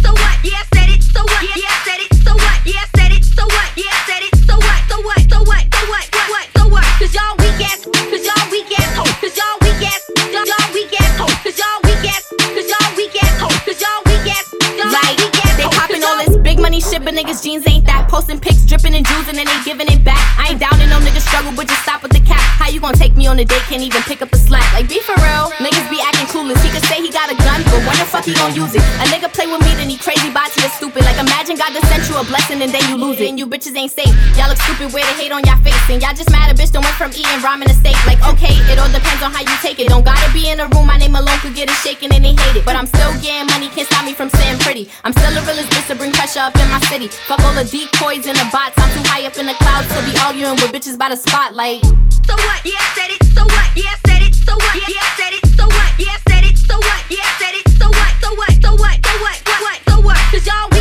Shit, 16.93 17.05
but 17.05 17.15
niggas' 17.15 17.43
jeans 17.43 17.65
ain't 17.67 17.87
that. 17.87 18.09
Posting 18.09 18.39
pics, 18.39 18.67
dripping 18.67 18.95
and 18.95 19.07
juicing, 19.07 19.39
and 19.41 19.49
they 19.49 19.59
giving 19.65 19.89
it 19.89 20.05
back. 20.05 20.21
I 20.37 20.53
ain't 20.53 20.61
down 20.61 20.77
in 20.81 20.91
no 20.91 20.99
niggas 21.01 21.25
struggle, 21.25 21.53
but 21.57 21.67
just 21.67 21.83
stop 21.83 22.03
with 22.03 22.13
the 22.13 22.21
cap. 22.21 22.43
How 22.61 22.69
you 22.69 22.81
gonna 22.81 22.97
take 22.97 23.17
me 23.17 23.27
on 23.27 23.39
a 23.39 23.45
date? 23.45 23.65
Can't 23.71 23.83
even 23.83 24.03
pick 24.03 24.21
up 24.21 24.31
the 24.31 24.39
slack. 24.39 24.67
Like, 24.75 24.89
be 24.89 25.01
for 25.01 25.17
real. 25.17 25.49
Niggas 25.65 25.89
be 25.89 25.99
acting 26.05 26.29
clueless. 26.29 26.61
He 26.61 26.69
could 26.69 26.82
fuck 28.13 28.29
he 28.29 28.37
gon' 28.37 28.53
use 28.53 28.77
it? 28.77 28.85
A 29.01 29.09
nigga 29.09 29.33
play 29.33 29.49
with 29.49 29.65
me, 29.65 29.73
then 29.73 29.89
he 29.89 29.97
crazy 29.97 30.29
bots, 30.29 30.53
you 30.61 30.69
stupid. 30.77 31.01
Like 31.09 31.17
imagine 31.17 31.57
God 31.57 31.73
just 31.73 31.89
sent 31.89 32.05
you 32.05 32.21
a 32.21 32.25
blessing 32.29 32.61
and 32.61 32.69
then 32.69 32.85
you 32.93 33.01
lose 33.01 33.17
it. 33.17 33.33
And 33.33 33.41
you 33.41 33.49
bitches 33.49 33.73
ain't 33.73 33.91
safe. 33.91 34.13
Y'all 34.37 34.53
look 34.53 34.61
stupid, 34.61 34.93
wear 34.93 35.01
the 35.09 35.17
hate 35.17 35.33
on 35.33 35.41
y'all 35.49 35.57
face. 35.65 35.81
And 35.89 36.05
y'all 36.05 36.13
just 36.13 36.29
mad 36.29 36.53
a 36.53 36.55
bitch 36.55 36.71
done 36.77 36.85
went 36.85 36.95
from 37.01 37.11
eating 37.17 37.41
ramen 37.41 37.73
to 37.73 37.75
steak. 37.75 37.97
Like 38.05 38.21
okay, 38.37 38.53
it 38.69 38.77
all 38.77 38.93
depends 38.93 39.25
on 39.25 39.33
how 39.33 39.41
you 39.41 39.57
take 39.65 39.81
it. 39.81 39.89
Don't 39.89 40.05
gotta 40.05 40.29
be 40.37 40.53
in 40.53 40.61
a 40.61 40.69
room, 40.77 40.87
my 40.87 41.01
name 41.01 41.17
alone 41.17 41.41
could 41.41 41.57
get 41.57 41.73
it 41.73 41.79
shaken 41.81 42.13
and 42.13 42.23
they 42.23 42.37
hate 42.37 42.61
it. 42.61 42.65
But 42.69 42.77
I'm 42.77 42.87
still 42.87 43.17
getting 43.25 43.49
money, 43.49 43.73
can't 43.73 43.89
stop 43.89 44.05
me 44.05 44.13
from 44.13 44.29
saying 44.29 44.61
pretty. 44.61 44.93
I'm 45.05 45.17
still 45.17 45.33
a 45.33 45.41
realist 45.49 45.73
bitch 45.73 45.89
to 45.89 45.97
bring 45.97 46.13
pressure 46.13 46.45
up 46.45 46.55
in 46.61 46.69
my 46.69 46.81
city. 46.93 47.09
Fuck 47.09 47.41
all 47.41 47.57
the 47.57 47.65
decoys 47.65 48.29
and 48.29 48.37
the 48.37 48.47
bots. 48.53 48.77
I'm 48.77 48.93
too 48.93 49.05
high 49.09 49.25
up 49.25 49.37
in 49.41 49.49
the 49.49 49.57
clouds 49.57 49.89
to 49.89 50.01
be 50.05 50.13
arguing 50.21 50.61
with 50.61 50.69
bitches 50.69 51.01
by 51.01 51.09
the 51.09 51.17
spotlight. 51.17 51.81
So 52.29 52.37
what? 52.37 52.61
Yeah, 52.69 52.77
I 52.77 52.89
said 52.93 53.11
it. 53.17 53.25
So 53.33 53.43
what? 53.43 53.69
Yeah, 53.73 53.89
I 53.89 53.99
said 54.05 54.21
it. 54.21 54.35
So 54.37 54.53
what? 54.53 54.77
Yeah, 54.77 55.01
I 55.01 55.11
said 55.17 55.33
it. 55.33 55.45
So 55.57 55.65
what? 55.65 55.91
Yeah, 55.97 56.13
I 56.13 56.21
said 56.29 56.45
it. 56.45 56.57
So 56.59 56.77
what? 56.77 57.01
Yeah, 57.11 57.42
what? 59.23 59.39
What? 59.47 59.63
What? 59.63 59.79
So 59.89 60.01
what? 60.01 60.19
Cause 60.31 60.47
y'all 60.47 60.72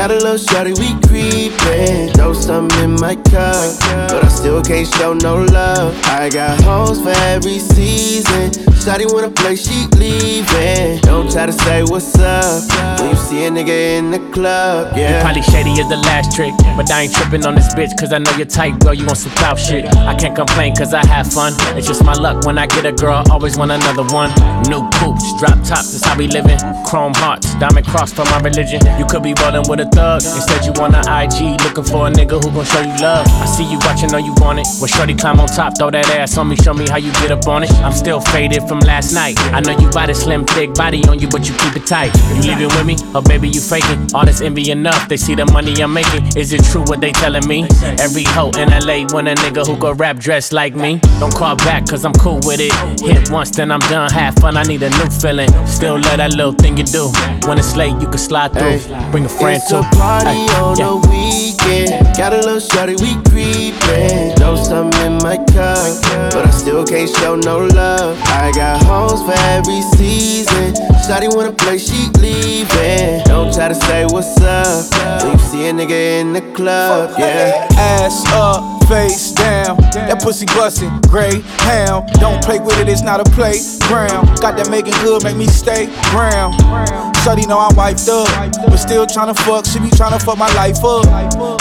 Got 0.00 0.12
a 0.12 0.14
little 0.14 0.38
shorty, 0.38 0.72
we 0.80 0.98
creepin'. 1.08 2.16
Know 2.16 2.32
some 2.32 2.70
in 2.80 2.92
my 2.92 3.16
cup, 3.16 3.78
but 4.08 4.24
I 4.24 4.28
still 4.40 4.62
can't 4.62 4.88
show 4.94 5.12
no 5.12 5.44
love. 5.44 5.94
I 6.06 6.30
got 6.30 6.60
hoes 6.62 7.00
for 7.00 7.12
every 7.28 7.58
season. 7.58 8.50
Shotty 8.80 9.04
wanna 9.12 9.28
play, 9.28 9.56
she 9.56 9.86
leaving. 9.98 11.00
Don't 11.02 11.30
try 11.30 11.44
to 11.44 11.52
say 11.52 11.82
what's 11.82 12.18
up 12.18 12.64
when 12.98 13.10
you 13.10 13.16
see 13.16 13.44
a 13.44 13.50
nigga 13.50 13.98
in 13.98 14.10
the 14.10 14.18
club. 14.32 14.96
Yeah, 14.96 15.16
You 15.16 15.22
probably 15.22 15.42
shady 15.42 15.72
as 15.72 15.88
the 15.90 15.98
last 16.08 16.34
trick, 16.34 16.54
but 16.76 16.90
I 16.90 17.02
ain't 17.02 17.14
tripping 17.14 17.44
on 17.44 17.54
this 17.54 17.68
bitch, 17.74 17.92
cause 18.00 18.14
I 18.14 18.18
know 18.18 18.32
you're 18.38 18.46
tight, 18.46 18.80
girl. 18.80 18.94
You 18.94 19.04
want 19.04 19.18
some 19.18 19.32
clout 19.32 19.58
shit. 19.58 19.84
I 19.84 20.14
can't 20.14 20.34
complain, 20.34 20.74
cause 20.74 20.94
I 20.94 21.04
have 21.06 21.30
fun. 21.30 21.52
It's 21.76 21.86
just 21.86 22.02
my 22.04 22.14
luck 22.14 22.46
when 22.46 22.56
I 22.56 22.66
get 22.66 22.86
a 22.86 22.92
girl, 22.92 23.22
always 23.30 23.58
want 23.58 23.70
another 23.70 24.04
one. 24.14 24.32
New 24.72 24.88
coops, 24.96 25.28
drop 25.38 25.60
tops, 25.60 25.92
that's 25.92 26.04
how 26.06 26.16
we 26.16 26.26
living. 26.28 26.58
Chrome 26.86 27.12
hearts, 27.16 27.52
diamond 27.60 27.86
cross 27.86 28.14
for 28.14 28.24
my 28.32 28.40
religion. 28.40 28.80
You 28.98 29.04
could 29.04 29.22
be 29.22 29.34
ballin' 29.34 29.68
with 29.68 29.80
a 29.80 29.88
thug, 29.92 30.22
instead 30.24 30.64
you 30.64 30.72
want 30.80 30.96
an 30.96 31.04
IG, 31.04 31.60
looking 31.68 31.84
for 31.84 32.08
a 32.08 32.10
nigga 32.10 32.40
who 32.42 32.50
gon' 32.50 32.64
show 32.64 32.80
you 32.80 32.96
love. 33.04 33.28
I 33.28 33.44
see 33.44 33.64
you 33.68 33.78
watching, 33.84 34.08
know 34.08 34.16
you 34.16 34.29
want 34.40 34.58
it. 34.60 34.66
When 34.80 34.88
shorty 34.88 35.14
climb 35.14 35.40
on 35.40 35.48
top, 35.48 35.76
throw 35.78 35.90
that 35.90 36.08
ass 36.10 36.36
on 36.38 36.48
me, 36.48 36.56
show 36.56 36.74
me 36.74 36.88
how 36.88 36.96
you 36.98 37.12
get 37.14 37.30
up 37.30 37.46
on 37.48 37.62
it. 37.64 37.70
I'm 37.82 37.92
still 37.92 38.20
faded 38.20 38.62
from 38.68 38.80
last 38.80 39.12
night. 39.12 39.38
I 39.52 39.60
know 39.60 39.72
you 39.78 39.90
got 39.90 40.10
a 40.10 40.14
slim, 40.14 40.44
thick 40.44 40.74
body 40.74 41.02
on 41.08 41.18
you, 41.18 41.28
but 41.28 41.48
you 41.48 41.54
keep 41.56 41.76
it 41.76 41.86
tight. 41.86 42.14
You 42.36 42.42
leaving 42.54 42.68
with 42.68 42.86
me, 42.86 42.96
or 43.14 43.22
baby, 43.22 43.48
you 43.48 43.60
faking? 43.60 44.08
All 44.14 44.24
this 44.24 44.40
envy 44.40 44.70
enough, 44.70 45.08
they 45.08 45.16
see 45.16 45.34
the 45.34 45.46
money 45.46 45.72
I'm 45.82 45.92
making. 45.92 46.26
Is 46.36 46.52
it 46.52 46.64
true 46.64 46.82
what 46.82 47.00
they 47.00 47.12
telling 47.12 47.46
me? 47.46 47.66
Every 47.98 48.24
hoe 48.24 48.50
in 48.58 48.68
LA 48.70 49.06
want 49.12 49.28
a 49.28 49.34
nigga 49.34 49.66
who 49.66 49.76
go 49.76 49.92
rap 49.92 50.18
dressed 50.18 50.52
like 50.52 50.74
me. 50.74 51.00
Don't 51.18 51.34
call 51.34 51.56
back, 51.56 51.86
cause 51.86 52.04
I'm 52.04 52.12
cool 52.14 52.40
with 52.44 52.60
it. 52.60 52.72
Hit 53.00 53.30
once, 53.30 53.50
then 53.50 53.70
I'm 53.70 53.80
done. 53.80 54.10
Have 54.12 54.34
fun, 54.36 54.56
I 54.56 54.62
need 54.64 54.82
a 54.82 54.90
new 54.90 55.10
feeling. 55.10 55.50
Still 55.66 55.94
love 55.94 56.16
that 56.18 56.34
little 56.34 56.52
thing 56.52 56.76
you 56.76 56.84
do. 56.84 57.10
When 57.46 57.58
it's 57.58 57.76
late, 57.76 57.92
you 58.00 58.08
can 58.08 58.18
slide 58.18 58.52
through. 58.52 58.78
Bring 59.10 59.24
a 59.24 59.28
friend 59.28 59.56
It's 59.56 59.70
too. 59.70 59.76
a 59.78 59.82
party 59.82 60.28
Ay, 60.30 60.60
on 60.62 60.78
yeah. 60.78 60.84
the 60.86 60.96
weekend. 61.08 61.59
Got 62.16 62.32
a 62.32 62.36
little 62.36 62.60
shorty, 62.60 62.96
we 62.96 63.14
creepin'. 63.30 64.38
Know 64.40 64.56
something 64.56 65.06
in 65.06 65.18
my 65.18 65.36
cup, 65.36 66.02
but 66.32 66.46
I 66.46 66.50
still 66.50 66.86
can't 66.86 67.08
show 67.08 67.36
no 67.36 67.66
love. 67.66 68.18
I 68.24 68.50
got 68.52 68.82
hoes 68.82 69.22
for 69.22 69.38
every 69.38 69.82
season. 69.96 70.89
Shotty 71.10 71.34
wanna 71.34 71.50
play, 71.50 71.76
she 71.76 72.08
leaving. 72.20 73.24
Don't 73.24 73.52
try 73.52 73.66
to 73.66 73.74
say 73.74 74.04
what's 74.04 74.40
up 74.42 75.24
when 75.24 75.32
you 75.32 75.38
see 75.38 75.66
a 75.66 75.72
nigga 75.72 76.20
in 76.20 76.32
the 76.32 76.40
club. 76.54 77.18
Yeah. 77.18 77.66
Ass 77.76 78.24
up, 78.32 78.84
face 78.86 79.32
down. 79.32 79.76
That 79.90 80.22
pussy 80.22 80.46
bustin', 80.46 81.00
gray 81.10 81.42
hound. 81.66 82.06
Don't 82.20 82.40
play 82.44 82.60
with 82.60 82.78
it, 82.78 82.88
it's 82.88 83.02
not 83.02 83.18
a 83.18 83.24
playground. 83.34 84.38
Got 84.38 84.56
that 84.58 84.70
making 84.70 84.94
good, 85.02 85.24
make 85.24 85.34
me 85.34 85.48
stay 85.48 85.86
ground. 86.14 86.54
Shorty 87.24 87.44
know 87.44 87.58
I'm 87.58 87.74
wiped 87.74 88.08
up, 88.08 88.30
but 88.70 88.76
still 88.76 89.04
tryna 89.04 89.36
fuck. 89.42 89.66
She 89.66 89.80
be 89.80 89.90
tryna 89.90 90.22
fuck 90.22 90.38
my 90.38 90.48
life 90.54 90.78
up. 90.84 91.10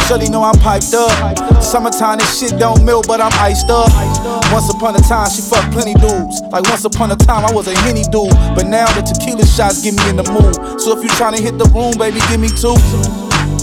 Shorty 0.05 0.29
know 0.29 0.43
I'm 0.43 0.59
piped 0.59 0.93
up. 0.93 1.09
Summertime, 1.57 2.19
this 2.19 2.37
shit 2.37 2.59
don't 2.59 2.85
melt, 2.85 3.07
but 3.07 3.19
I'm 3.19 3.33
iced 3.41 3.69
up. 3.69 3.89
Once 4.53 4.69
upon 4.69 4.95
a 4.95 5.01
time, 5.09 5.27
she 5.29 5.41
fucked 5.41 5.73
plenty 5.73 5.95
dudes. 5.95 6.39
Like 6.53 6.63
once 6.69 6.85
upon 6.85 7.11
a 7.11 7.15
time, 7.15 7.45
I 7.45 7.51
was 7.51 7.67
a 7.67 7.75
henny 7.81 8.03
dude. 8.13 8.31
But 8.53 8.67
now 8.67 8.85
the 8.93 9.01
tequila 9.01 9.38
shots 9.47 9.81
get 9.83 9.93
me 9.95 10.09
in 10.09 10.15
the 10.17 10.27
mood. 10.31 10.55
So 10.81 10.97
if 10.97 11.03
you 11.03 11.09
tryna 11.11 11.39
hit 11.39 11.57
the 11.57 11.65
room, 11.75 11.93
baby, 11.97 12.19
give 12.29 12.39
me 12.39 12.49
two. 12.49 12.75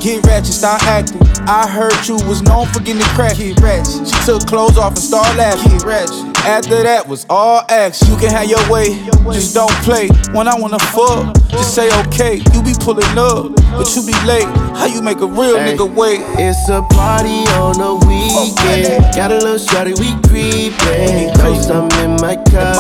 Get 0.03 0.25
ratchet, 0.27 0.53
start 0.55 0.83
acting. 0.85 1.21
I 1.49 1.67
heard 1.67 1.95
you 2.07 2.15
was 2.29 2.43
known 2.43 2.67
for 2.69 2.81
getting 2.81 3.03
crack. 3.17 3.37
Get 3.39 3.59
ratchet. 3.61 4.07
She 4.07 4.15
took 4.27 4.47
clothes 4.47 4.77
off 4.79 4.93
and 4.95 4.99
started 4.99 5.37
laughing. 5.37 5.73
Get 5.73 5.83
ratchet. 5.85 6.37
After 6.47 6.83
that 6.83 7.09
was 7.09 7.27
all 7.29 7.63
acts. 7.69 8.07
You 8.09 8.17
can 8.17 8.31
have 8.31 8.47
your 8.49 8.63
way, 8.71 8.95
just 9.35 9.55
don't 9.55 9.73
play. 9.83 10.07
When 10.33 10.47
I 10.47 10.55
wanna 10.55 10.79
fuck, 10.95 11.35
just 11.51 11.75
say 11.75 11.89
okay. 12.07 12.37
You 12.55 12.63
be 12.63 12.75
pulling 12.79 13.19
up, 13.19 13.51
but 13.75 13.89
you 13.97 14.07
be 14.07 14.15
late. 14.27 14.47
How 14.79 14.87
you 14.87 15.03
make 15.03 15.19
a 15.21 15.27
real 15.27 15.59
Hey. 15.59 15.75
nigga 15.75 15.89
wait? 15.93 16.21
It's 16.39 16.69
a 16.69 16.83
party 16.95 17.43
on 17.59 17.75
the 17.79 17.95
weekend. 18.07 19.03
Oh, 19.03 19.17
Got 19.17 19.33
a 19.33 19.39
little 19.39 19.59
shorty, 19.59 19.95
we 19.99 20.15
creepin'. 20.37 21.33
Know 21.39 21.55
something 21.61 22.05
in 22.05 22.17
my 22.21 22.37
cup, 22.37 22.77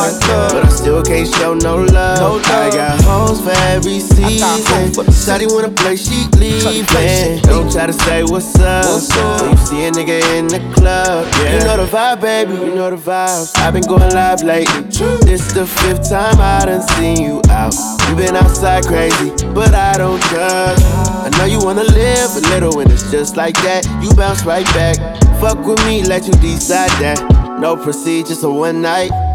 but 0.53 0.65
I 0.65 0.69
still 0.69 1.03
can't 1.03 1.29
show 1.37 1.55
no 1.55 1.77
love. 1.85 2.43
I 2.47 2.71
got 2.71 3.01
hoes 3.03 3.41
for 3.41 3.57
every 3.73 4.01
season. 4.01 4.93
Shorty 5.13 5.47
wanna 5.47 5.71
play, 5.71 5.97
she 5.97 6.27
leaving. 6.37 7.41
Don't 7.43 7.71
try 7.71 7.87
to 7.87 7.93
say 7.93 8.23
what's 8.25 8.59
up 8.61 9.41
when 9.41 9.51
you 9.51 9.57
see 9.67 9.85
a 9.87 9.91
nigga 9.91 10.21
in 10.37 10.49
the 10.49 10.61
club. 10.75 11.27
yeah. 11.41 11.59
You 11.59 11.65
know 11.65 11.77
the 11.85 11.89
vibe, 11.91 12.21
baby. 12.21 12.53
You 12.53 12.75
know 12.75 12.91
the 12.91 12.97
vibes. 12.97 13.57
I've 13.59 13.73
been 13.73 13.83
going 13.83 14.13
live 14.13 14.43
lately. 14.43 14.83
This 15.25 15.53
the 15.53 15.67
fifth 15.67 16.11
time 16.11 16.41
I 16.41 16.67
done 16.67 16.87
seen 16.97 17.21
you 17.21 17.41
out. 17.51 17.75
You 18.09 18.17
been 18.17 18.37
outside 18.37 18.85
crazy, 18.87 19.31
but 19.55 19.75
I 19.75 19.97
don't 19.99 20.23
judge. 20.31 20.79
I 20.83 21.31
know 21.39 21.45
you 21.45 21.59
wanna 21.65 21.85
live 21.85 22.37
a 22.37 22.41
little, 22.53 22.81
and 22.81 22.91
it's 22.91 23.11
just 23.11 23.37
like 23.37 23.55
that. 23.63 23.87
You 24.03 24.15
bounce 24.15 24.45
right 24.45 24.67
back. 24.67 24.97
Fuck 25.41 25.67
with 25.67 25.85
me, 25.87 26.03
let 26.05 26.27
you 26.27 26.33
decide 26.35 26.91
that. 27.03 27.46
No 27.59 27.77
procedures, 27.77 28.41
so 28.41 28.53
one 28.53 28.83
night. 28.83 29.26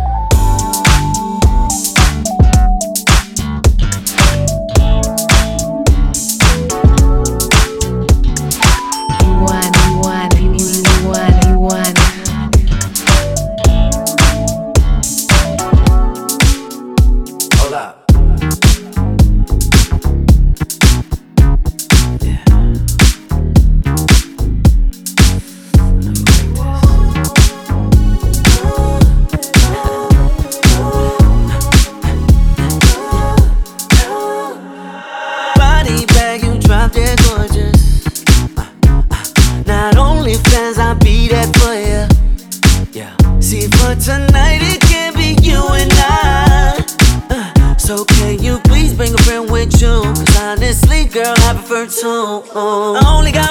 I 52.56 53.04
only 53.08 53.32
got 53.32 53.51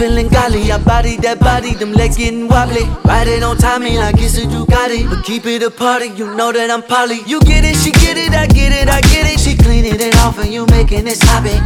feeling 0.00 0.28
godly. 0.28 0.70
I 0.72 0.78
body 0.78 1.16
that 1.18 1.40
body, 1.40 1.74
them 1.74 1.92
legs 1.92 2.16
getting 2.16 2.48
wobbly. 2.48 2.84
Ride 3.04 3.28
it 3.28 3.42
on 3.42 3.56
timing, 3.56 3.98
I 3.98 4.12
guess 4.12 4.38
it 4.38 4.50
you 4.50 4.64
got 4.66 4.90
it. 4.90 5.08
But 5.10 5.24
keep 5.24 5.44
it 5.46 5.62
a 5.62 5.70
party, 5.70 6.08
you 6.08 6.26
know 6.34 6.52
that 6.52 6.70
I'm 6.70 6.82
poly. 6.82 7.20
You 7.26 7.40
get 7.40 7.64
it, 7.64 7.76
she 7.76 7.90
get 7.92 8.16
it, 8.16 8.32
I 8.32 8.46
get 8.46 8.72
it, 8.72 8.88
I 8.88 9.00
get 9.12 9.26
it. 9.32 9.38
She 9.38 9.56
cleaning 9.56 10.00
it 10.00 10.16
off 10.24 10.38
and 10.38 10.52
you 10.52 10.66
making 10.66 11.06
it 11.06 11.16
sloppy. 11.16 11.58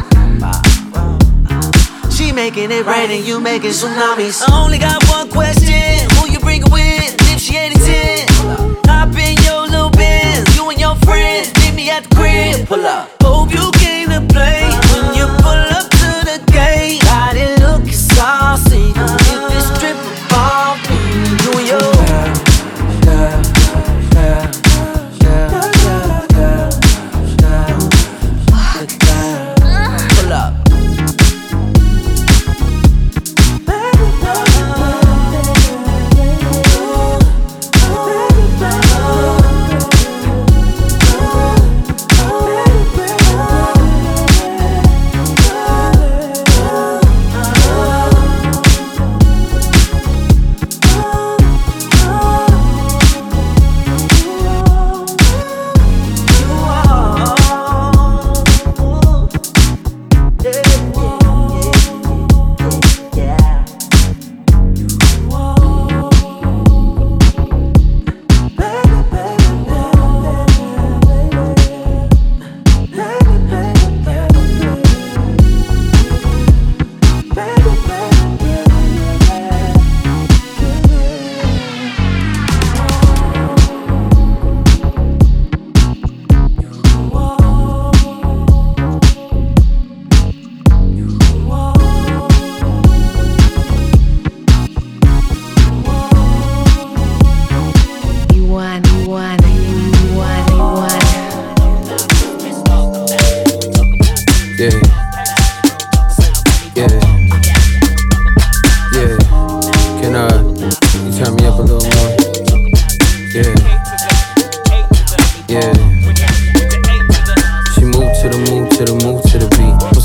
She 2.10 2.32
making 2.32 2.70
it 2.70 2.86
rain 2.86 3.10
and 3.10 3.24
you 3.24 3.40
making 3.40 3.70
tsunamis. 3.70 4.42
I 4.42 4.64
only 4.64 4.78
got 4.78 4.98
one 5.08 5.28
question: 5.30 6.08
Who 6.16 6.30
you 6.30 6.40
bring 6.40 6.62
with? 6.70 7.14
If 7.32 7.40
she 7.40 7.56
ain't 7.56 7.76
10, 7.76 8.28
hop 8.88 9.14
in 9.14 9.36
your 9.44 9.68
little 9.68 9.90
Benz. 9.90 10.56
You 10.56 10.70
and 10.70 10.80
your 10.80 10.96
friends 11.06 11.52
meet 11.60 11.74
me 11.74 11.90
at 11.90 12.04
the 12.04 12.14
crib. 12.14 12.66
Pull 12.66 12.86
up. 12.86 13.10
Hope 13.22 13.52
you 13.52 13.70
came 13.78 14.08
to 14.10 14.20
play 14.32 14.63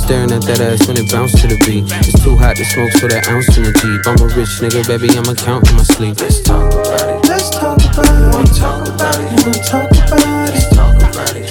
staring 0.10 0.32
at 0.32 0.42
that 0.42 0.60
ass 0.60 0.88
when 0.88 0.98
it 0.98 1.12
bounce 1.12 1.40
to 1.40 1.46
the 1.46 1.56
beat. 1.70 1.86
It's 1.86 2.24
too 2.24 2.36
hot 2.36 2.56
to 2.56 2.66
smoke, 2.66 2.92
so 2.94 3.08
that 3.10 3.30
ounce 3.30 3.56
in 3.58 3.62
the 3.62 3.72
Jeep. 3.78 4.02
I'm 4.10 4.18
a 4.18 4.26
rich 4.34 4.58
nigga, 4.58 4.82
baby, 4.90 5.14
I'ma 5.14 5.36
count 5.36 5.70
in 5.70 5.76
my 5.78 5.84
sleep. 5.84 6.20
Let's 6.20 6.42
talk 6.42 6.74
about 6.74 7.14
it. 7.14 7.30
Let's 7.30 7.52
talk 7.52 7.78
about 7.78 8.10
it. 8.10 8.34
Wanna 8.34 8.50
talk 8.58 8.88
about 8.90 9.20
it? 9.22 9.46
Wanna 9.46 9.62
talk 9.62 9.92
about 10.10 10.50
it? 10.50 10.69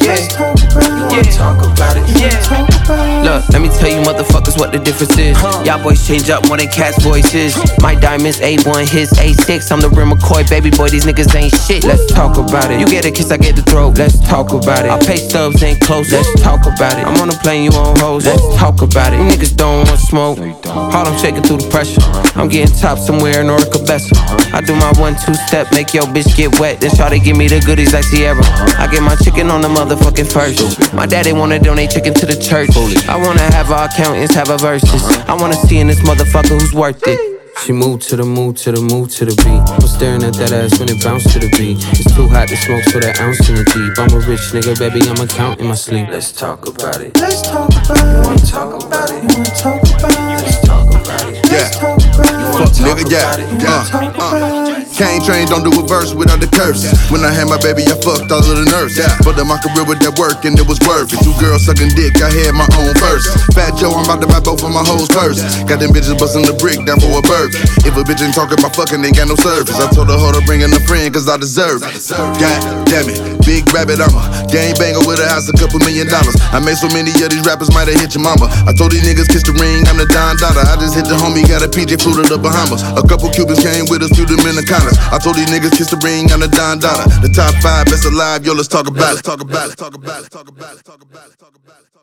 Yeah. 0.08 0.14
Let's 0.14 0.32
talk 0.32 0.56
about 0.56 0.86
it. 0.88 0.88
You 0.88 1.04
wanna 1.04 1.32
talk 1.36 1.58
about 1.60 1.96
it? 1.96 2.04
Yeah. 2.16 2.40
Talk 2.40 2.68
about 2.68 3.04
it. 3.04 3.24
Look, 3.28 3.48
let 3.52 3.60
me 3.60 3.68
tell 3.68 3.92
you 3.92 4.00
motherfuckers 4.00 4.58
what 4.58 4.72
the 4.72 4.78
difference 4.78 5.18
is. 5.18 5.36
Y'all 5.66 5.82
boys 5.82 6.00
change 6.06 6.30
up 6.30 6.48
more 6.48 6.56
than 6.56 6.68
cats' 6.68 7.02
voices. 7.02 7.52
My 7.80 7.94
diamonds 7.94 8.40
A1, 8.40 8.88
his 8.88 9.12
A6. 9.20 9.70
I'm 9.70 9.80
the 9.80 9.90
real 9.90 10.08
McCoy, 10.08 10.48
baby 10.48 10.70
boy. 10.70 10.88
These 10.88 11.04
niggas 11.04 11.34
ain't 11.36 11.52
shit. 11.68 11.84
Let's 11.84 12.06
talk 12.06 12.38
about 12.38 12.70
it. 12.70 12.80
You 12.80 12.86
get 12.86 13.04
a 13.04 13.10
kiss, 13.10 13.30
I 13.30 13.36
get 13.36 13.56
the 13.56 13.62
throat. 13.62 13.98
Let's 13.98 14.18
talk 14.26 14.52
about 14.52 14.86
it. 14.86 14.90
I 14.90 14.98
pay 14.98 15.16
stubs 15.16 15.62
ain't 15.62 15.80
close. 15.80 16.10
Let's 16.10 16.32
talk 16.40 16.64
about 16.64 16.96
it. 16.96 17.04
I'm 17.04 17.20
on 17.20 17.28
a 17.28 17.36
plane, 17.44 17.64
you 17.64 17.72
on 17.76 17.98
hoes. 17.98 18.24
Let's 18.24 18.42
talk 18.56 18.80
about 18.80 19.12
it. 19.12 19.20
You 19.20 19.28
niggas 19.28 19.56
don't 19.56 19.86
want 19.86 20.00
smoke. 20.00 20.38
Harlem 20.64 21.18
shaking 21.18 21.42
through 21.42 21.58
the 21.58 21.68
pressure. 21.68 22.00
I'm 22.38 22.48
getting 22.48 22.74
top 22.74 22.98
somewhere 22.98 23.42
in 23.42 23.48
Orica 23.48 23.84
Bessa. 23.84 24.16
I 24.54 24.62
do 24.62 24.74
my 24.74 24.92
one 24.96 25.16
two 25.20 25.34
step, 25.34 25.68
make 25.72 25.92
your 25.92 26.04
bitch 26.16 26.34
get 26.34 26.58
wet. 26.58 26.80
Then 26.80 26.96
try 26.96 27.10
to 27.10 27.18
give 27.18 27.36
me 27.36 27.48
the 27.48 27.60
goodies 27.60 27.92
like 27.92 28.08
Ciara. 28.08 28.40
I 28.80 28.88
get 28.90 29.02
my 29.02 29.16
chicken 29.16 29.50
on 29.50 29.60
the 29.60 29.68
motherfucking 29.98 30.32
first. 30.32 30.94
My 30.94 31.06
daddy 31.06 31.32
wanna 31.32 31.58
donate 31.58 31.90
chicken 31.90 32.14
to 32.14 32.26
the 32.26 32.36
church. 32.36 32.70
I 33.08 33.16
wanna 33.16 33.42
have 33.52 33.70
our 33.70 33.86
accountants 33.86 34.34
have 34.34 34.50
a 34.50 34.58
verses. 34.58 35.02
I 35.28 35.34
wanna 35.34 35.56
see 35.66 35.78
in 35.78 35.86
this 35.86 36.00
motherfucker 36.00 36.60
who's 36.60 36.72
worth 36.72 37.06
it. 37.06 37.18
She 37.64 37.72
moved 37.72 38.08
to 38.08 38.16
the 38.16 38.22
move 38.24 38.56
to 38.58 38.70
the 38.70 38.80
move 38.80 39.10
to 39.16 39.24
the 39.24 39.34
beat. 39.42 39.62
I'm 39.68 39.80
staring 39.88 40.22
at 40.22 40.34
that 40.34 40.52
ass 40.52 40.78
when 40.78 40.88
it 40.88 41.02
bounce 41.02 41.24
to 41.32 41.40
the 41.40 41.50
beat. 41.58 41.78
It's 41.98 42.14
too 42.14 42.28
hot 42.28 42.46
to 42.48 42.56
smoke, 42.56 42.84
so 42.84 43.00
that 43.00 43.20
ounce 43.20 43.48
in 43.48 43.56
the 43.56 43.64
deep. 43.64 43.98
I'm 43.98 44.14
a 44.14 44.20
rich 44.26 44.54
nigga, 44.54 44.78
baby, 44.78 45.02
I'ma 45.08 45.26
count 45.26 45.60
in 45.60 45.66
my 45.66 45.74
sleep. 45.74 46.06
Let's 46.08 46.30
talk 46.30 46.68
about 46.68 47.00
it. 47.00 47.18
Let's 47.18 47.42
talk 47.42 47.68
about 47.68 47.98
it. 47.98 48.14
You 48.14 48.22
wanna 48.22 48.46
talk 48.46 48.84
about 48.84 49.10
it? 49.10 49.22
You 49.22 49.28
wanna 49.34 49.50
talk 49.58 49.82
about 49.98 50.12
it? 50.14 50.44
Let's 50.46 50.60
talk 50.66 50.88
about 50.88 51.22
it. 51.26 51.50
Yeah. 51.50 52.07
Fuck 52.18 52.74
nigga, 52.82 53.04
yeah. 53.10 53.38
Uh, 53.62 54.12
uh. 54.18 54.78
Cane 54.98 55.22
train, 55.22 55.46
don't 55.46 55.62
do 55.62 55.70
a 55.78 55.86
verse 55.86 56.10
without 56.10 56.42
the 56.42 56.50
curse. 56.50 56.82
When 57.06 57.22
I 57.22 57.30
had 57.30 57.46
my 57.46 57.58
baby, 57.62 57.86
I 57.86 57.94
fucked 58.02 58.34
all 58.34 58.42
of 58.42 58.56
the 58.58 58.66
nurse. 58.66 58.98
But 59.22 59.38
my 59.46 59.54
career 59.62 59.86
with 59.86 60.02
that 60.02 60.18
work 60.18 60.42
and 60.42 60.58
it 60.58 60.66
was 60.66 60.82
worth 60.82 61.14
it. 61.14 61.22
Two 61.22 61.32
girls 61.38 61.70
sucking 61.70 61.94
dick, 61.94 62.18
I 62.18 62.26
had 62.28 62.58
my 62.58 62.66
own 62.74 62.90
verse. 62.98 63.30
Fat 63.54 63.78
Joe, 63.78 63.94
I'm 63.94 64.02
about 64.10 64.18
to 64.20 64.28
buy 64.28 64.42
both 64.42 64.66
of 64.66 64.74
my 64.74 64.82
hoes 64.82 65.06
purse. 65.06 65.38
Got 65.70 65.78
them 65.78 65.94
bitches 65.94 66.18
busting 66.18 66.42
the 66.42 66.56
brick 66.58 66.82
down 66.82 66.98
for 66.98 67.14
a 67.14 67.22
birth. 67.22 67.54
If 67.86 67.94
a 67.94 68.02
bitch 68.02 68.18
ain't 68.18 68.34
talking 68.34 68.58
about 68.58 68.74
fucking, 68.74 68.98
ain't 68.98 69.14
got 69.14 69.30
no 69.30 69.38
service. 69.38 69.78
I 69.78 69.86
told 69.94 70.10
her, 70.10 70.18
hold 70.18 70.34
her, 70.34 70.42
bring 70.42 70.66
in 70.66 70.74
a 70.74 70.82
friend, 70.82 71.06
cause 71.14 71.30
I 71.30 71.38
deserve 71.38 71.86
it. 71.86 71.94
God 72.10 72.58
damn 72.90 73.06
it, 73.06 73.22
big 73.46 73.70
rabbit, 73.70 74.02
I'm 74.02 74.10
a 74.10 74.26
gang 74.50 74.74
banger 74.82 75.06
with 75.06 75.22
a 75.22 75.30
house, 75.30 75.46
a 75.46 75.54
couple 75.54 75.78
million 75.86 76.10
dollars. 76.10 76.34
I 76.50 76.58
made 76.58 76.74
so 76.74 76.90
many 76.90 77.14
of 77.14 77.30
these 77.30 77.46
rappers 77.46 77.70
might 77.70 77.86
have 77.86 78.02
hit 78.02 78.18
your 78.18 78.26
mama. 78.26 78.50
I 78.66 78.74
told 78.74 78.90
these 78.90 79.06
niggas 79.06 79.30
kiss 79.30 79.46
the 79.46 79.54
ring, 79.54 79.86
I'm 79.86 79.94
the 79.94 80.10
Don 80.10 80.34
Dada. 80.42 80.66
I 80.66 80.74
just 80.82 80.98
hit 80.98 81.06
the 81.06 81.14
homie, 81.14 81.46
got 81.46 81.62
a 81.62 81.70
PJ 81.70 82.02
flew 82.12 82.22
to 82.22 82.28
the 82.28 82.38
Bahamas. 82.38 82.82
A 82.96 83.02
couple 83.06 83.28
Cubans 83.30 83.60
came 83.60 83.84
with 83.88 84.02
us, 84.02 84.12
few 84.16 84.24
Dominicanas. 84.24 84.96
I 85.12 85.18
told 85.18 85.36
these 85.36 85.48
niggas 85.48 85.76
kiss 85.76 85.90
the 85.90 86.00
ring, 86.00 86.32
I'm 86.32 86.40
the 86.40 86.48
Don 86.48 86.78
Dada. 86.78 87.04
The 87.20 87.28
top 87.28 87.54
five 87.62 87.86
best 87.86 88.04
alive, 88.04 88.44
yo, 88.44 88.54
let's 88.54 88.68
talk 88.68 88.88
about 88.88 89.18
it. 89.18 89.22
Talk 89.22 89.40
about 89.40 89.70
it. 89.70 89.76
Talk 89.76 89.94
about 89.94 90.24
it. 90.24 90.30
Talk 90.30 90.48
about 90.48 90.76
it. 90.76 90.84
Talk 90.84 91.02
about 91.02 91.28
it. 91.28 91.38
Talk 91.38 91.54
about 91.56 91.80
it. 91.80 91.98